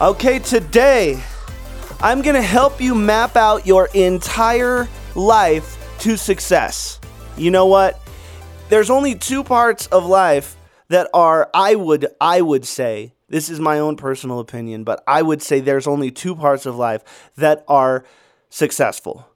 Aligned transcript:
Okay, 0.00 0.38
today 0.38 1.22
I'm 2.00 2.20
to 2.34 2.42
help 2.42 2.80
you 2.80 2.94
map 2.94 3.36
out 3.36 3.66
your 3.66 3.88
entire 3.94 4.88
life 5.14 5.82
to 6.00 6.16
success. 6.16 7.00
You 7.36 7.50
know 7.50 7.66
what? 7.66 7.98
There's 8.68 8.90
only 8.90 9.14
two 9.14 9.42
parts 9.42 9.86
of 9.86 10.04
life 10.04 10.56
that 10.88 11.08
are 11.14 11.50
I 11.54 11.74
would 11.74 12.06
I 12.20 12.42
would 12.42 12.66
say 12.66 13.14
this 13.28 13.48
is 13.48 13.58
my 13.58 13.78
own 13.78 13.96
personal 13.96 14.38
opinion, 14.38 14.84
but 14.84 15.02
I 15.06 15.22
would 15.22 15.42
say 15.42 15.60
there's 15.60 15.86
only 15.86 16.10
two 16.10 16.36
parts 16.36 16.66
of 16.66 16.76
life 16.76 17.30
that 17.36 17.64
are 17.66 18.04
successful. 18.50 19.26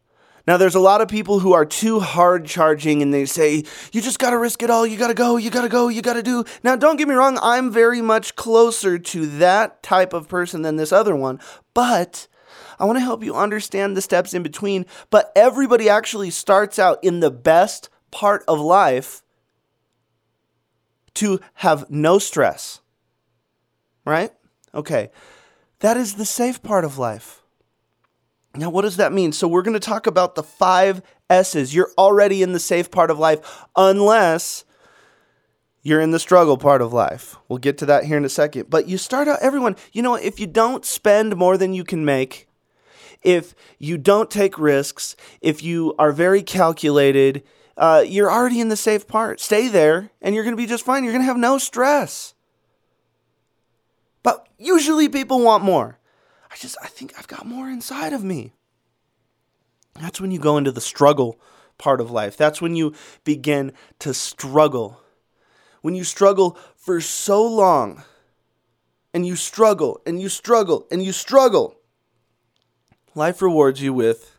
Now, 0.51 0.57
there's 0.57 0.75
a 0.75 0.81
lot 0.81 1.01
of 1.01 1.07
people 1.07 1.39
who 1.39 1.53
are 1.53 1.65
too 1.65 2.01
hard 2.01 2.45
charging 2.45 3.03
and 3.03 3.15
they 3.15 3.25
say, 3.25 3.63
you 3.93 4.01
just 4.03 4.19
got 4.19 4.31
to 4.31 4.37
risk 4.37 4.65
it 4.65 4.69
all. 4.69 4.85
You 4.85 4.97
got 4.97 5.07
to 5.07 5.15
go. 5.15 5.37
You 5.37 5.49
got 5.49 5.63
to 5.63 5.69
go. 5.69 5.87
You 5.87 6.03
got 6.03 6.15
to 6.15 6.25
do. 6.25 6.45
Now, 6.65 6.75
don't 6.75 6.97
get 6.97 7.07
me 7.07 7.15
wrong. 7.15 7.39
I'm 7.41 7.71
very 7.71 8.01
much 8.03 8.35
closer 8.35 8.99
to 8.99 9.27
that 9.39 9.81
type 9.85 10.13
of 10.13 10.27
person 10.27 10.63
than 10.63 10.75
this 10.75 10.91
other 10.91 11.15
one, 11.15 11.39
but 11.73 12.27
I 12.81 12.85
want 12.85 12.97
to 12.97 13.05
help 13.05 13.23
you 13.23 13.37
understand 13.37 13.97
the 13.97 14.03
steps 14.03 14.35
in 14.35 14.43
between. 14.43 14.87
But 15.09 15.31
everybody 15.37 15.89
actually 15.89 16.31
starts 16.31 16.81
out 16.81 16.99
in 17.05 17.21
the 17.21 17.31
best 17.31 17.89
part 18.11 18.43
of 18.49 18.59
life 18.59 19.23
to 21.15 21.39
have 21.55 21.89
no 21.89 22.19
stress 22.19 22.81
right? 24.05 24.33
Okay. 24.75 25.11
That 25.81 25.97
is 25.97 26.15
the 26.15 26.25
safe 26.25 26.63
part 26.63 26.85
of 26.85 26.99
life. 26.99 27.40
Now, 28.55 28.71
what 28.71 28.83
does 28.83 28.97
that 28.97 29.13
mean? 29.13 29.33
So, 29.33 29.47
we're 29.47 29.63
going 29.63 29.75
to 29.75 29.81
talk 29.81 30.07
about 30.07 30.35
the 30.35 30.43
five 30.43 31.03
S's. 31.29 31.75
You're 31.75 31.93
already 31.97 32.43
in 32.43 32.53
the 32.53 32.59
safe 32.59 32.91
part 32.91 33.11
of 33.11 33.19
life, 33.19 33.65
unless 33.77 34.65
you're 35.83 36.01
in 36.01 36.11
the 36.11 36.19
struggle 36.19 36.59
part 36.59 36.83
of 36.83 36.93
life. 36.93 37.37
We'll 37.49 37.59
get 37.59 37.79
to 37.79 37.87
that 37.87 38.05
here 38.05 38.17
in 38.17 38.25
a 38.25 38.29
second. 38.29 38.69
But 38.69 38.89
you 38.89 38.99
start 38.99 39.29
out, 39.29 39.39
everyone, 39.41 39.77
you 39.93 40.03
know, 40.03 40.15
if 40.15 40.41
you 40.41 40.47
don't 40.47 40.85
spend 40.85 41.37
more 41.37 41.57
than 41.57 41.73
you 41.73 41.85
can 41.85 42.05
make, 42.05 42.49
if 43.23 43.55
you 43.79 43.97
don't 43.97 44.31
take 44.31 44.59
risks, 44.59 45.17
if 45.41 45.63
you 45.63 45.95
are 45.99 46.13
very 46.13 46.43
calculated, 46.43 47.43
uh, 47.77 48.05
you're 48.07 48.31
already 48.31 48.61
in 48.61 48.69
the 48.69 48.77
safe 48.77 49.07
part. 49.07 49.41
Stay 49.41 49.69
there, 49.69 50.11
and 50.21 50.35
you're 50.35 50.45
going 50.45 50.57
to 50.57 50.61
be 50.61 50.67
just 50.67 50.85
fine. 50.85 51.05
You're 51.05 51.13
going 51.13 51.23
to 51.23 51.27
have 51.27 51.37
no 51.37 51.57
stress. 51.57 52.35
But 54.23 54.47
usually 54.59 55.09
people 55.09 55.41
want 55.41 55.65
more. 55.65 56.00
I 56.51 56.57
just, 56.57 56.77
I 56.83 56.89
think 56.89 57.15
I've 57.19 57.29
got 57.29 57.47
more 57.47 57.69
inside 57.69 58.13
of 58.13 58.25
me. 58.25 58.53
That's 60.01 60.21
when 60.21 60.31
you 60.31 60.39
go 60.39 60.57
into 60.57 60.73
the 60.73 60.81
struggle 60.81 61.39
part 61.79 62.01
of 62.01 62.11
life. 62.11 62.37
That's 62.37 62.61
when 62.61 62.77
you 62.77 62.95
begin 63.25 63.73
to 64.01 64.15
struggle. 64.15 65.01
When 65.83 65.95
you 65.95 66.05
struggle 66.05 66.59
for 66.77 67.01
so 67.01 67.47
long, 67.47 68.03
and 69.13 69.27
you 69.27 69.37
struggle, 69.37 70.01
and 70.07 70.21
you 70.21 70.29
struggle, 70.29 70.87
and 70.91 71.03
you 71.03 71.13
struggle, 71.13 71.77
life 73.15 73.43
rewards 73.43 73.83
you 73.83 73.93
with 73.93 74.37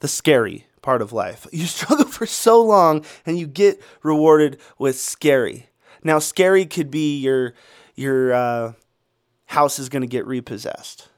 the 0.00 0.08
scary 0.08 0.66
part 0.82 1.02
of 1.02 1.12
life. 1.12 1.46
You 1.52 1.66
struggle 1.66 2.06
for 2.06 2.26
so 2.26 2.62
long, 2.62 3.04
and 3.24 3.38
you 3.38 3.46
get 3.46 3.80
rewarded 4.02 4.58
with 4.78 4.98
scary. 4.98 5.68
Now, 6.02 6.18
scary 6.18 6.66
could 6.66 6.90
be 6.90 7.18
your 7.18 7.54
your 7.94 8.32
uh, 8.32 8.72
house 9.50 9.80
is 9.80 9.88
going 9.88 10.02
to 10.02 10.08
get 10.08 10.26
repossessed 10.26 11.08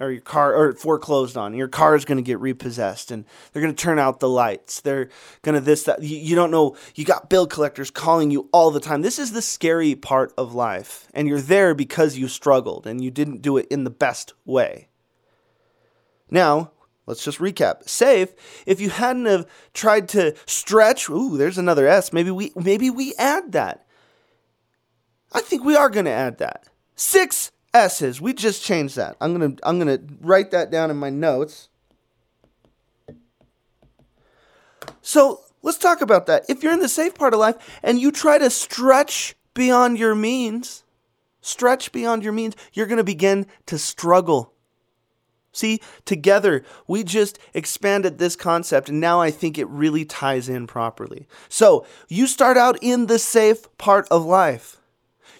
or 0.00 0.10
your 0.10 0.22
car 0.22 0.54
or 0.54 0.72
foreclosed 0.72 1.36
on 1.36 1.52
your 1.52 1.68
car 1.68 1.94
is 1.94 2.06
going 2.06 2.16
to 2.16 2.22
get 2.22 2.40
repossessed 2.40 3.10
and 3.10 3.26
they're 3.52 3.60
going 3.60 3.74
to 3.74 3.82
turn 3.82 3.98
out 3.98 4.18
the 4.18 4.28
lights 4.30 4.80
they're 4.80 5.10
going 5.42 5.54
to 5.54 5.60
this 5.60 5.82
that 5.82 6.02
you, 6.02 6.16
you 6.16 6.34
don't 6.34 6.50
know 6.50 6.74
you 6.94 7.04
got 7.04 7.28
bill 7.28 7.46
collectors 7.46 7.90
calling 7.90 8.30
you 8.30 8.48
all 8.50 8.70
the 8.70 8.80
time. 8.80 9.02
This 9.02 9.18
is 9.18 9.32
the 9.32 9.42
scary 9.42 9.94
part 9.94 10.32
of 10.38 10.54
life 10.54 11.06
and 11.12 11.28
you're 11.28 11.42
there 11.42 11.74
because 11.74 12.16
you 12.16 12.28
struggled 12.28 12.86
and 12.86 13.04
you 13.04 13.10
didn't 13.10 13.42
do 13.42 13.58
it 13.58 13.66
in 13.70 13.84
the 13.84 13.90
best 13.90 14.32
way. 14.46 14.88
Now 16.30 16.70
let's 17.06 17.22
just 17.22 17.40
recap. 17.40 17.86
Safe 17.86 18.30
if 18.64 18.80
you 18.80 18.88
hadn't 18.88 19.26
have 19.26 19.46
tried 19.74 20.08
to 20.10 20.34
stretch 20.46 21.10
ooh 21.10 21.36
there's 21.36 21.58
another 21.58 21.86
s 21.86 22.10
maybe 22.10 22.30
we 22.30 22.52
maybe 22.56 22.88
we 22.88 23.14
add 23.18 23.52
that. 23.52 23.84
I 25.30 25.42
think 25.42 25.62
we 25.62 25.76
are 25.76 25.90
going 25.90 26.06
to 26.06 26.10
add 26.10 26.38
that. 26.38 26.68
Six 26.94 27.51
S's. 27.74 28.20
We 28.20 28.34
just 28.34 28.62
changed 28.62 28.96
that. 28.96 29.16
I'm 29.20 29.38
to 29.56 29.68
I'm 29.68 29.78
to 29.80 30.02
write 30.20 30.50
that 30.50 30.70
down 30.70 30.90
in 30.90 30.96
my 30.96 31.10
notes. 31.10 31.68
So, 35.00 35.40
let's 35.62 35.78
talk 35.78 36.00
about 36.00 36.26
that. 36.26 36.44
If 36.48 36.62
you're 36.62 36.72
in 36.72 36.80
the 36.80 36.88
safe 36.88 37.14
part 37.14 37.34
of 37.34 37.40
life 37.40 37.56
and 37.82 38.00
you 38.00 38.12
try 38.12 38.38
to 38.38 38.50
stretch 38.50 39.34
beyond 39.54 39.98
your 39.98 40.14
means, 40.14 40.84
stretch 41.40 41.92
beyond 41.92 42.22
your 42.22 42.32
means, 42.32 42.54
you're 42.72 42.86
to 42.98 43.04
begin 43.04 43.46
to 43.66 43.78
struggle. 43.78 44.52
See, 45.52 45.80
together 46.04 46.64
we 46.86 47.04
just 47.04 47.38
expanded 47.52 48.18
this 48.18 48.36
concept, 48.36 48.88
and 48.88 49.00
now 49.00 49.20
I 49.20 49.30
think 49.30 49.58
it 49.58 49.68
really 49.68 50.04
ties 50.04 50.48
in 50.48 50.66
properly. 50.66 51.26
So, 51.48 51.86
you 52.08 52.26
start 52.26 52.56
out 52.56 52.78
in 52.80 53.06
the 53.06 53.18
safe 53.18 53.66
part 53.78 54.08
of 54.10 54.24
life. 54.24 54.81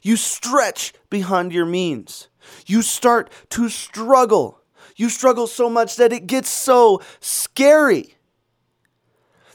You 0.02 0.16
stretch 0.16 0.92
beyond 1.10 1.52
your 1.52 1.64
means. 1.64 2.28
You 2.66 2.82
start 2.82 3.30
to 3.50 3.68
struggle. 3.68 4.60
You 4.96 5.08
struggle 5.08 5.46
so 5.46 5.70
much 5.70 5.96
that 5.96 6.12
it 6.12 6.26
gets 6.26 6.50
so 6.50 7.00
scary. 7.20 8.16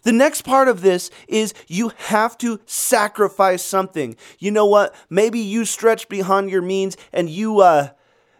The 0.03 0.13
next 0.13 0.43
part 0.43 0.69
of 0.69 0.81
this 0.81 1.11
is 1.27 1.53
you 1.67 1.91
have 1.97 2.37
to 2.37 2.61
sacrifice 2.65 3.63
something. 3.63 4.15
You 4.39 4.51
know 4.51 4.65
what? 4.65 4.95
Maybe 5.09 5.39
you 5.39 5.65
stretch 5.65 6.07
beyond 6.07 6.49
your 6.49 6.61
means 6.61 6.95
and 7.11 7.29
you 7.29 7.59
uh 7.59 7.89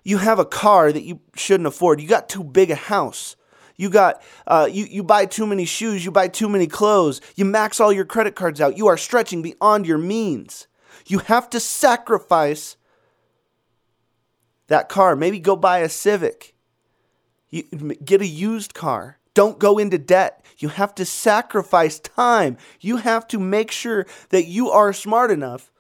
you 0.03 0.19
have 0.19 0.40
a 0.40 0.46
car 0.46 0.94
that 0.94 1.03
you 1.03 1.19
shouldn't 1.35 1.67
afford. 1.67 2.00
You 2.00 2.07
got 2.07 2.29
too 2.29 2.41
big 2.41 2.72
a 2.72 2.75
house. 2.75 3.35
You 3.75 3.90
got 3.90 4.22
uh, 4.47 4.69
you 4.72 4.85
you 4.85 5.03
buy 5.03 5.25
too 5.25 5.46
many 5.46 5.66
shoes. 5.66 6.06
You 6.06 6.12
buy 6.12 6.29
too 6.29 6.47
many 6.47 6.67
clothes. 6.67 7.19
You 7.35 7.44
max 7.44 7.81
all 7.81 7.91
your 7.91 8.06
credit 8.06 8.34
cards 8.34 8.62
out. 8.62 8.78
You 8.78 8.88
are 8.88 8.96
stretching 8.96 9.41
beyond 9.41 9.85
your 9.85 9.97
means. 9.97 10.67
You 11.07 11.19
have 11.19 11.50
to 11.51 11.59
sacrifice 11.59 12.75
that 14.68 14.90
car. 14.90 15.16
Maybe 15.16 15.40
go 15.40 15.56
buy 15.56 15.79
a 15.79 15.90
Civic. 15.90 16.53
You, 17.50 17.63
get 18.03 18.22
a 18.22 18.28
used 18.28 18.73
car. 18.73 19.17
Don't 19.34 19.57
go 19.57 19.78
into 19.78 19.97
debt. 19.97 20.44
You 20.57 20.69
have 20.69 20.94
to 20.96 21.06
sacrifice 21.06 22.00
time. 22.00 22.57
You 22.81 22.97
have 22.97 23.28
to 23.29 23.40
make 23.40 23.72
sure 23.72 24.06
that 24.29 24.47
you 24.47 24.69
are 24.69 24.91
smart 24.91 25.31
enough 25.31 25.72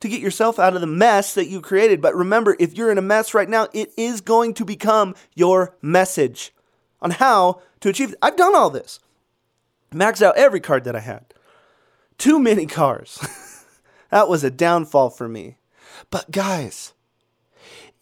to 0.00 0.08
get 0.08 0.20
yourself 0.20 0.58
out 0.58 0.74
of 0.74 0.82
the 0.82 0.86
mess 0.86 1.34
that 1.34 1.48
you 1.48 1.60
created. 1.60 2.00
But 2.00 2.14
remember, 2.14 2.54
if 2.60 2.76
you're 2.76 2.92
in 2.92 2.98
a 2.98 3.02
mess 3.02 3.34
right 3.34 3.48
now, 3.48 3.68
it 3.72 3.92
is 3.96 4.20
going 4.20 4.54
to 4.54 4.64
become 4.64 5.14
your 5.34 5.74
message 5.82 6.52
on 7.00 7.12
how 7.12 7.62
to 7.80 7.88
achieve 7.88 8.12
it. 8.12 8.18
I've 8.22 8.36
done 8.36 8.54
all 8.54 8.70
this. 8.70 9.00
Max 9.92 10.20
out 10.20 10.36
every 10.36 10.60
card 10.60 10.84
that 10.84 10.94
I 10.94 11.00
had. 11.00 11.24
Too 12.18 12.38
many 12.38 12.66
cars. 12.66 13.18
That 14.10 14.28
was 14.28 14.44
a 14.44 14.50
downfall 14.50 15.10
for 15.10 15.28
me. 15.28 15.56
But 16.10 16.30
guys, 16.30 16.92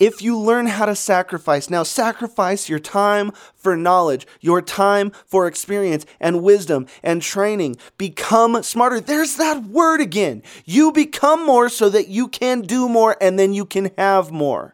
if 0.01 0.23
you 0.23 0.39
learn 0.39 0.67
how 0.67 0.87
to 0.87 0.97
sacrifice, 0.97 1.71
now 1.71 1.85
sacrifice 1.85 2.69
your 2.69 2.81
time 2.81 3.31
for 3.55 3.77
knowledge, 3.77 4.27
your 4.41 4.61
time 4.61 5.13
for 5.25 5.47
experience 5.47 6.05
and 6.21 6.43
wisdom 6.43 6.87
and 7.03 7.23
training. 7.23 7.77
Become 7.97 8.63
smarter. 8.65 9.01
There's 9.01 9.37
that 9.37 9.65
word 9.65 10.01
again. 10.01 10.43
You 10.65 10.91
become 10.91 11.47
more 11.47 11.69
so 11.69 11.89
that 11.91 12.09
you 12.09 12.27
can 12.27 12.63
do 12.63 12.89
more 12.89 13.17
and 13.21 13.39
then 13.39 13.53
you 13.53 13.65
can 13.65 13.91
have 13.97 14.33
more. 14.33 14.74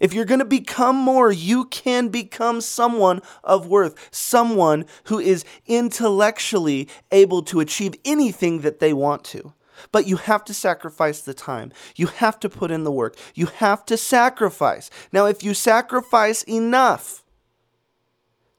If 0.00 0.12
you're 0.12 0.24
going 0.24 0.40
to 0.40 0.44
become 0.44 0.96
more, 0.96 1.30
you 1.30 1.66
can 1.66 2.08
become 2.08 2.60
someone 2.60 3.22
of 3.42 3.66
worth, 3.66 4.08
someone 4.10 4.86
who 5.04 5.18
is 5.18 5.44
intellectually 5.66 6.88
able 7.12 7.42
to 7.44 7.60
achieve 7.60 7.94
anything 8.04 8.60
that 8.60 8.80
they 8.80 8.92
want 8.92 9.24
to. 9.24 9.52
But 9.92 10.06
you 10.06 10.16
have 10.16 10.44
to 10.46 10.54
sacrifice 10.54 11.20
the 11.20 11.34
time. 11.34 11.72
You 11.96 12.06
have 12.06 12.38
to 12.40 12.48
put 12.48 12.70
in 12.70 12.84
the 12.84 12.92
work. 12.92 13.16
You 13.34 13.46
have 13.46 13.84
to 13.86 13.96
sacrifice. 13.96 14.90
Now, 15.12 15.26
if 15.26 15.42
you 15.42 15.54
sacrifice 15.54 16.42
enough, 16.44 17.24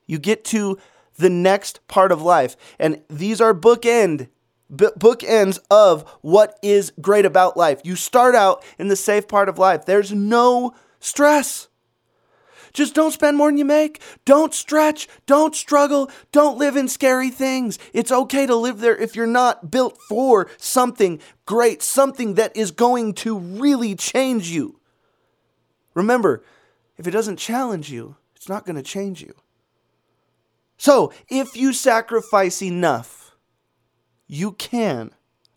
you 0.06 0.18
get 0.18 0.44
to 0.46 0.78
the 1.16 1.30
next 1.30 1.86
part 1.88 2.12
of 2.12 2.22
life. 2.22 2.56
And 2.78 3.02
these 3.08 3.40
are 3.40 3.54
bookend 3.54 4.28
bookends 4.68 5.60
of 5.70 6.02
what 6.22 6.58
is 6.60 6.92
great 7.00 7.24
about 7.24 7.56
life. 7.56 7.80
You 7.84 7.94
start 7.94 8.34
out 8.34 8.64
in 8.78 8.88
the 8.88 8.96
safe 8.96 9.28
part 9.28 9.48
of 9.48 9.58
life. 9.58 9.86
There's 9.86 10.12
no 10.12 10.74
stress. 11.00 11.68
Just 12.72 12.94
don't 12.94 13.12
spend 13.12 13.38
more 13.38 13.48
than 13.48 13.56
you 13.56 13.64
make. 13.64 14.02
Don't 14.26 14.52
stretch. 14.52 15.08
Don't 15.24 15.54
struggle. 15.54 16.10
Don't 16.30 16.58
live 16.58 16.76
in 16.76 16.88
scary 16.88 17.30
things. 17.30 17.78
It's 17.94 18.12
okay 18.12 18.44
to 18.44 18.54
live 18.54 18.80
there 18.80 18.94
if 18.94 19.16
you're 19.16 19.26
not 19.26 19.70
built 19.70 19.96
for 20.10 20.50
something 20.58 21.18
great, 21.46 21.82
something 21.82 22.34
that 22.34 22.54
is 22.54 22.70
going 22.70 23.14
to 23.14 23.38
really 23.38 23.94
change 23.94 24.50
you. 24.50 24.78
Remember, 25.94 26.44
if 26.98 27.06
it 27.06 27.12
doesn't 27.12 27.38
challenge 27.38 27.90
you, 27.90 28.16
it's 28.34 28.48
not 28.48 28.66
going 28.66 28.76
to 28.76 28.82
change 28.82 29.22
you. 29.22 29.34
So, 30.76 31.12
if 31.28 31.56
you 31.56 31.72
sacrifice 31.72 32.60
enough, 32.60 33.34
you 34.26 34.52
can 34.52 35.12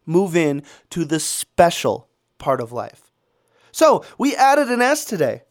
move 0.05 0.37
in 0.37 0.63
to 0.91 1.03
the 1.03 1.19
special 1.19 2.07
part 2.37 2.61
of 2.61 2.71
life. 2.71 3.08
So 3.71 4.03
we 4.17 4.35
added 4.35 4.69
an 4.69 4.81
S 4.81 5.05
today. 5.05 5.43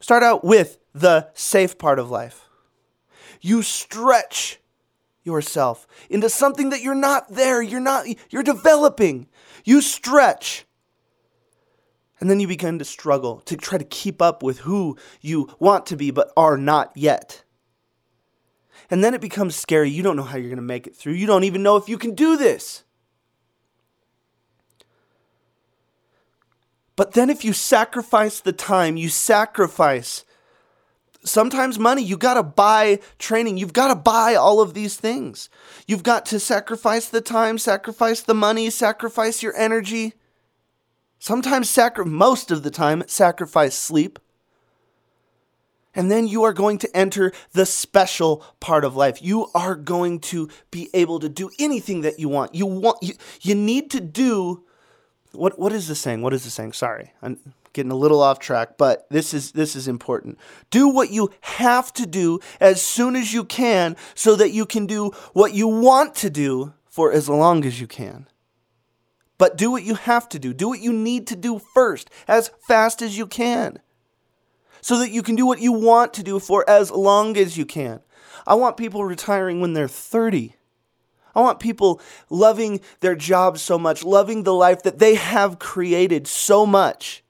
Start 0.00 0.22
out 0.22 0.44
with 0.44 0.78
the 0.92 1.28
safe 1.34 1.78
part 1.78 1.98
of 1.98 2.10
life. 2.10 2.48
You 3.40 3.62
stretch 3.62 4.60
yourself 5.24 5.86
into 6.10 6.28
something 6.28 6.70
that 6.70 6.82
you're 6.82 6.94
not 6.94 7.28
there, 7.28 7.62
you're 7.62 7.80
not, 7.80 8.06
you're 8.30 8.42
developing. 8.42 9.28
You 9.64 9.80
stretch. 9.80 10.66
And 12.20 12.30
then 12.30 12.40
you 12.40 12.46
begin 12.46 12.78
to 12.78 12.84
struggle 12.84 13.40
to 13.46 13.56
try 13.56 13.78
to 13.78 13.84
keep 13.84 14.22
up 14.22 14.42
with 14.42 14.60
who 14.60 14.96
you 15.20 15.54
want 15.58 15.86
to 15.86 15.96
be 15.96 16.10
but 16.10 16.32
are 16.36 16.56
not 16.56 16.92
yet. 16.94 17.44
And 18.90 19.02
then 19.02 19.14
it 19.14 19.20
becomes 19.20 19.56
scary. 19.56 19.90
You 19.90 20.02
don't 20.02 20.16
know 20.16 20.22
how 20.22 20.36
you're 20.36 20.48
going 20.48 20.56
to 20.56 20.62
make 20.62 20.86
it 20.86 20.94
through. 20.94 21.14
You 21.14 21.26
don't 21.26 21.44
even 21.44 21.62
know 21.62 21.76
if 21.76 21.88
you 21.88 21.98
can 21.98 22.14
do 22.14 22.36
this. 22.36 22.84
But 26.96 27.12
then 27.12 27.30
if 27.30 27.44
you 27.44 27.52
sacrifice 27.52 28.40
the 28.40 28.52
time, 28.52 28.96
you 28.96 29.08
sacrifice 29.08 30.24
sometimes 31.24 31.78
money. 31.78 32.02
You 32.02 32.16
got 32.16 32.34
to 32.34 32.42
buy 32.42 33.00
training. 33.18 33.56
You've 33.56 33.72
got 33.72 33.88
to 33.88 33.94
buy 33.94 34.34
all 34.34 34.60
of 34.60 34.74
these 34.74 34.96
things. 34.96 35.48
You've 35.86 36.02
got 36.02 36.26
to 36.26 36.40
sacrifice 36.40 37.08
the 37.08 37.20
time, 37.20 37.58
sacrifice 37.58 38.20
the 38.20 38.34
money, 38.34 38.70
sacrifice 38.70 39.42
your 39.42 39.56
energy. 39.56 40.14
Sometimes 41.18 41.70
sacri- 41.70 42.04
most 42.04 42.50
of 42.50 42.62
the 42.62 42.70
time 42.70 43.04
sacrifice 43.06 43.74
sleep. 43.74 44.18
And 45.94 46.10
then 46.10 46.26
you 46.26 46.42
are 46.44 46.54
going 46.54 46.78
to 46.78 46.96
enter 46.96 47.32
the 47.52 47.66
special 47.66 48.44
part 48.60 48.84
of 48.84 48.96
life. 48.96 49.22
You 49.22 49.48
are 49.54 49.74
going 49.74 50.20
to 50.20 50.48
be 50.70 50.88
able 50.94 51.20
to 51.20 51.28
do 51.28 51.50
anything 51.58 52.00
that 52.00 52.18
you 52.18 52.30
want. 52.30 52.54
You 52.54 52.64
want 52.64 53.02
you, 53.02 53.14
you 53.42 53.54
need 53.54 53.90
to 53.90 54.00
do 54.00 54.64
what 55.32 55.58
what 55.58 55.72
is 55.72 55.88
the 55.88 55.94
saying? 55.94 56.22
What 56.22 56.34
is 56.34 56.44
the 56.44 56.50
saying? 56.50 56.72
Sorry. 56.72 57.12
I'm 57.22 57.38
getting 57.72 57.92
a 57.92 57.96
little 57.96 58.22
off 58.22 58.38
track, 58.38 58.76
but 58.76 59.06
this 59.10 59.34
is 59.34 59.52
this 59.52 59.74
is 59.74 59.88
important. 59.88 60.38
Do 60.70 60.88
what 60.88 61.10
you 61.10 61.30
have 61.40 61.92
to 61.94 62.06
do 62.06 62.40
as 62.60 62.82
soon 62.82 63.16
as 63.16 63.32
you 63.32 63.44
can 63.44 63.96
so 64.14 64.36
that 64.36 64.50
you 64.50 64.66
can 64.66 64.86
do 64.86 65.10
what 65.32 65.54
you 65.54 65.68
want 65.68 66.14
to 66.16 66.30
do 66.30 66.74
for 66.88 67.12
as 67.12 67.28
long 67.28 67.64
as 67.64 67.80
you 67.80 67.86
can. 67.86 68.28
But 69.38 69.56
do 69.56 69.70
what 69.70 69.82
you 69.82 69.94
have 69.94 70.28
to 70.30 70.38
do. 70.38 70.52
Do 70.52 70.68
what 70.68 70.80
you 70.80 70.92
need 70.92 71.26
to 71.28 71.36
do 71.36 71.58
first 71.58 72.10
as 72.28 72.50
fast 72.66 73.02
as 73.02 73.18
you 73.18 73.26
can 73.26 73.78
so 74.82 74.98
that 74.98 75.10
you 75.10 75.22
can 75.22 75.36
do 75.36 75.46
what 75.46 75.60
you 75.60 75.72
want 75.72 76.12
to 76.14 76.22
do 76.22 76.38
for 76.38 76.68
as 76.68 76.90
long 76.90 77.36
as 77.36 77.56
you 77.56 77.64
can. 77.64 78.00
I 78.46 78.54
want 78.54 78.76
people 78.76 79.04
retiring 79.04 79.60
when 79.60 79.72
they're 79.72 79.88
30. 79.88 80.54
I 81.34 81.40
want 81.40 81.60
people 81.60 82.00
loving 82.28 82.80
their 83.00 83.14
jobs 83.14 83.62
so 83.62 83.78
much, 83.78 84.04
loving 84.04 84.42
the 84.42 84.54
life 84.54 84.82
that 84.82 84.98
they 84.98 85.14
have 85.14 85.58
created 85.58 86.26
so 86.26 86.66
much 86.66 87.24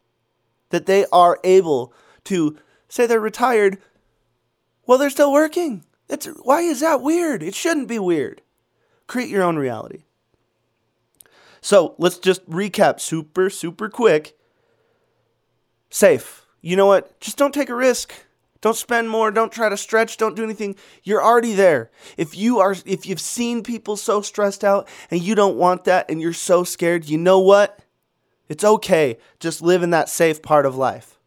that 0.71 0.87
they 0.87 1.07
are 1.13 1.39
able 1.45 1.93
to 2.25 2.59
say 2.89 3.07
they're 3.07 3.21
retired 3.21 3.79
while 4.85 4.99
they're 4.99 5.11
still 5.11 5.33
working. 5.33 5.85
It's, 6.09 6.27
why 6.27 6.63
is 6.63 6.81
that 6.81 7.03
weird? 7.03 7.43
It 7.43 7.55
shouldn't 7.55 7.89
be 7.89 7.99
weird. 7.99 8.43
Create 9.07 9.29
your 9.29 9.43
own 9.43 9.57
reality. 9.57 10.05
So 11.61 11.95
let's 11.99 12.19
just 12.19 12.49
recap 12.49 13.01
super, 13.01 13.49
super 13.51 13.89
quick. 13.89 14.37
Safe 15.91 16.43
you 16.63 16.77
know 16.77 16.87
what? 16.87 17.19
Just 17.21 17.37
don't 17.37 17.53
take 17.53 17.69
a 17.69 17.75
risk. 17.75 18.15
Don't 18.63 18.77
spend 18.77 19.11
more, 19.11 19.33
don't 19.33 19.51
try 19.51 19.69
to 19.69 19.77
stretch, 19.77 20.17
don't 20.17 20.37
do 20.37 20.45
anything. 20.45 20.77
You're 21.03 21.23
already 21.23 21.53
there. 21.53 21.91
If 22.17 22.37
you 22.37 22.61
are 22.61 22.77
if 22.87 23.05
you've 23.07 23.21
seen 23.21 23.65
people 23.65 23.97
so 23.97 24.23
stressed 24.23 24.63
out 24.63 24.89
and 25.11 25.21
you 25.21 25.35
don't 25.35 25.57
want 25.57 25.85
that 25.85 26.09
and 26.09 26.23
you're 26.23 26.33
so 26.33 26.63
scared, 26.63 27.09
you 27.09 27.19
know 27.19 27.41
what? 27.41 27.81
It's 28.49 28.63
okay. 28.63 29.19
Just 29.41 29.63
live 29.63 29.83
in 29.83 29.91
that 29.91 30.09
safe 30.09 30.43
part 30.43 30.65
of 30.65 30.77
life. 30.77 31.19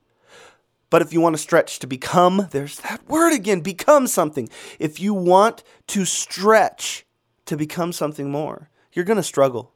But 0.89 1.01
if 1.01 1.11
you 1.11 1.19
want 1.19 1.35
to 1.35 1.41
stretch 1.41 1.79
to 1.79 1.87
become, 1.87 2.47
there's 2.51 2.79
that 2.79 3.05
word 3.09 3.33
again, 3.33 3.59
become 3.59 4.07
something. 4.07 4.47
If 4.79 5.01
you 5.01 5.13
want 5.13 5.61
to 5.87 6.05
stretch 6.05 7.05
to 7.47 7.57
become 7.57 7.91
something 7.91 8.31
more, 8.31 8.69
you're 8.93 9.03
going 9.03 9.17
to 9.17 9.23
struggle. 9.23 9.73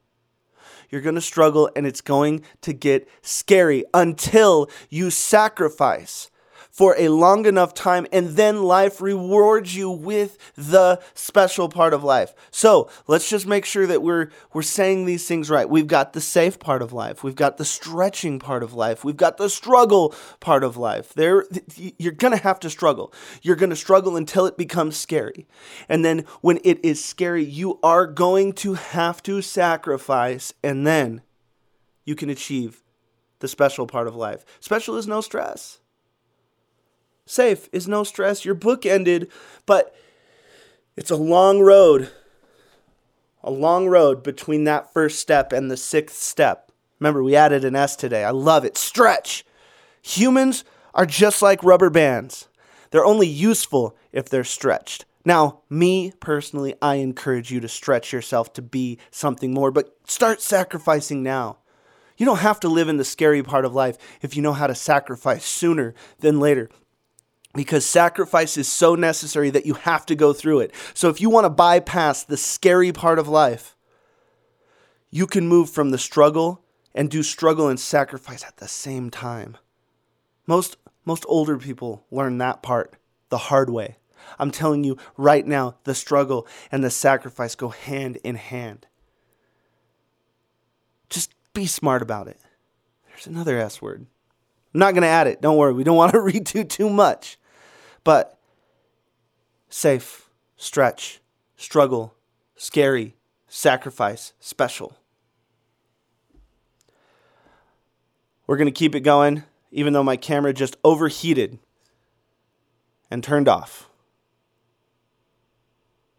You're 0.89 1.01
going 1.01 1.15
to 1.15 1.21
struggle 1.21 1.69
and 1.75 1.85
it's 1.85 2.01
going 2.01 2.43
to 2.61 2.71
get 2.71 3.09
scary 3.21 3.83
until 3.93 4.69
you 4.89 5.11
sacrifice 5.11 6.31
for 6.79 6.95
a 6.97 7.09
long 7.09 7.45
enough 7.45 7.73
time, 7.73 8.07
and 8.09 8.37
then 8.37 8.63
life 8.63 9.01
rewards 9.01 9.75
you 9.75 9.89
with 9.89 10.37
the 10.55 10.97
special 11.13 11.67
part 11.67 11.93
of 11.93 12.05
life. 12.05 12.33
So 12.51 12.89
let's 13.05 13.29
just 13.29 13.45
make 13.45 13.65
sure 13.65 13.85
that 13.85 14.01
we're 14.01 14.29
we're 14.53 14.61
saying 14.61 15.03
these 15.03 15.27
things 15.27 15.49
right. 15.49 15.69
We've 15.69 15.87
got 15.87 16.13
the 16.13 16.21
safe 16.21 16.57
part 16.57 16.81
of 16.81 16.93
life, 16.93 17.21
we've 17.21 17.35
got 17.35 17.57
the 17.57 17.65
stretching 17.65 18.39
part 18.39 18.63
of 18.63 18.73
life, 18.73 19.03
we've 19.03 19.17
got 19.17 19.35
the 19.35 19.49
struggle 19.49 20.15
part 20.39 20.63
of 20.63 20.77
life. 20.77 21.13
There, 21.15 21.45
you're 21.75 22.13
gonna 22.13 22.37
have 22.37 22.61
to 22.61 22.69
struggle. 22.69 23.13
You're 23.41 23.57
gonna 23.57 23.75
struggle 23.75 24.15
until 24.15 24.45
it 24.45 24.55
becomes 24.55 24.95
scary, 24.95 25.49
and 25.89 26.05
then 26.05 26.23
when 26.39 26.61
it 26.63 26.79
is 26.81 27.03
scary, 27.03 27.43
you 27.43 27.77
are 27.83 28.07
going 28.07 28.53
to 28.53 28.75
have 28.75 29.21
to 29.23 29.41
sacrifice, 29.41 30.53
and 30.63 30.87
then 30.87 31.23
you 32.05 32.15
can 32.15 32.29
achieve 32.29 32.83
the 33.39 33.49
special 33.49 33.85
part 33.85 34.07
of 34.07 34.15
life. 34.15 34.45
Special 34.61 34.95
is 34.95 35.09
no 35.09 35.19
stress 35.19 35.79
safe 37.29 37.69
is 37.71 37.87
no 37.87 38.03
stress. 38.03 38.45
Your 38.45 38.55
book 38.55 38.85
ended, 38.85 39.31
but 39.65 39.95
it's 40.95 41.11
a 41.11 41.15
long 41.15 41.59
road. 41.59 42.09
A 43.43 43.51
long 43.51 43.87
road 43.87 44.23
between 44.23 44.65
that 44.65 44.91
first 44.93 45.19
step 45.19 45.53
and 45.53 45.71
the 45.71 45.77
sixth 45.77 46.17
step. 46.17 46.71
Remember, 46.99 47.23
we 47.23 47.35
added 47.35 47.63
an 47.63 47.75
S 47.75 47.95
today. 47.95 48.25
I 48.25 48.31
love 48.31 48.65
it. 48.65 48.77
Stretch. 48.77 49.45
Humans 50.01 50.65
are 50.93 51.05
just 51.05 51.41
like 51.41 51.63
rubber 51.63 51.89
bands, 51.89 52.47
they're 52.91 53.05
only 53.05 53.27
useful 53.27 53.95
if 54.11 54.27
they're 54.27 54.43
stretched. 54.43 55.05
Now, 55.23 55.61
me 55.69 56.11
personally, 56.19 56.73
I 56.81 56.95
encourage 56.95 57.51
you 57.51 57.59
to 57.59 57.67
stretch 57.67 58.11
yourself 58.11 58.51
to 58.53 58.61
be 58.61 58.97
something 59.11 59.53
more, 59.53 59.69
but 59.69 59.95
start 60.07 60.41
sacrificing 60.41 61.21
now. 61.21 61.57
You 62.17 62.25
don't 62.25 62.39
have 62.39 62.59
to 62.61 62.67
live 62.67 62.89
in 62.89 62.97
the 62.97 63.05
scary 63.05 63.43
part 63.43 63.63
of 63.63 63.75
life 63.75 63.97
if 64.21 64.35
you 64.35 64.41
know 64.41 64.53
how 64.53 64.67
to 64.67 64.75
sacrifice 64.75 65.45
sooner 65.45 65.93
than 66.19 66.39
later 66.39 66.69
because 67.53 67.85
sacrifice 67.85 68.57
is 68.57 68.67
so 68.67 68.95
necessary 68.95 69.49
that 69.49 69.65
you 69.65 69.73
have 69.73 70.05
to 70.05 70.15
go 70.15 70.33
through 70.33 70.59
it. 70.59 70.73
So 70.93 71.09
if 71.09 71.19
you 71.19 71.29
want 71.29 71.45
to 71.45 71.49
bypass 71.49 72.23
the 72.23 72.37
scary 72.37 72.91
part 72.91 73.19
of 73.19 73.27
life, 73.27 73.75
you 75.09 75.25
can 75.25 75.47
move 75.47 75.69
from 75.69 75.89
the 75.91 75.97
struggle 75.97 76.63
and 76.93 77.09
do 77.09 77.23
struggle 77.23 77.67
and 77.67 77.79
sacrifice 77.79 78.43
at 78.43 78.57
the 78.57 78.67
same 78.67 79.09
time. 79.09 79.57
Most 80.45 80.77
most 81.05 81.25
older 81.27 81.57
people 81.57 82.05
learn 82.11 82.37
that 82.37 82.61
part 82.61 82.93
the 83.29 83.37
hard 83.37 83.69
way. 83.69 83.97
I'm 84.37 84.51
telling 84.51 84.83
you 84.83 84.97
right 85.17 85.45
now, 85.45 85.75
the 85.85 85.95
struggle 85.95 86.45
and 86.71 86.83
the 86.83 86.91
sacrifice 86.91 87.55
go 87.55 87.69
hand 87.69 88.17
in 88.23 88.35
hand. 88.35 88.85
Just 91.09 91.33
be 91.53 91.65
smart 91.65 92.01
about 92.01 92.27
it. 92.27 92.39
There's 93.07 93.25
another 93.25 93.57
S 93.57 93.81
word. 93.81 94.05
I'm 94.73 94.79
not 94.79 94.93
going 94.93 95.01
to 95.01 95.07
add 95.07 95.27
it. 95.27 95.41
Don't 95.41 95.57
worry. 95.57 95.73
We 95.73 95.83
don't 95.83 95.97
want 95.97 96.11
to 96.13 96.19
redo 96.19 96.67
too 96.67 96.89
much. 96.89 97.37
But 98.03 98.37
safe, 99.69 100.29
stretch, 100.57 101.21
struggle, 101.57 102.13
scary, 102.55 103.15
sacrifice, 103.47 104.33
special. 104.39 104.95
We're 108.45 108.57
going 108.57 108.67
to 108.67 108.71
keep 108.71 108.95
it 108.95 109.01
going, 109.01 109.43
even 109.71 109.93
though 109.93 110.03
my 110.03 110.17
camera 110.17 110.53
just 110.53 110.77
overheated 110.83 111.59
and 113.11 113.23
turned 113.23 113.47
off. 113.47 113.89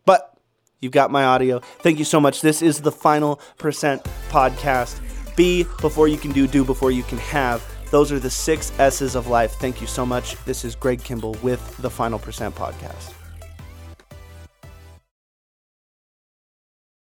But 0.05 0.37
you've 0.81 0.93
got 0.93 1.11
my 1.11 1.25
audio. 1.25 1.61
Thank 1.81 1.99
you 1.99 2.05
so 2.05 2.21
much. 2.21 2.41
This 2.41 2.63
is 2.63 2.81
the 2.81 2.93
Final 2.93 3.41
Percent 3.59 4.05
podcast. 4.29 5.01
Be 5.37 5.65
before 5.81 6.09
you 6.09 6.19
can 6.19 6.33
do, 6.33 6.47
do 6.47 6.65
before 6.65 6.91
you 6.91 7.03
can 7.05 7.19
have. 7.19 7.65
Those 7.91 8.13
are 8.13 8.19
the 8.21 8.31
six 8.31 8.73
S's 8.79 9.15
of 9.15 9.27
life. 9.27 9.53
Thank 9.53 9.81
you 9.81 9.87
so 9.87 10.07
much. 10.07 10.37
This 10.45 10.65
is 10.65 10.77
Greg 10.77 11.03
Kimball 11.03 11.37
with 11.43 11.77
the 11.79 11.91
Final 11.91 12.19
Percent 12.19 12.55
Podcast. 12.55 13.20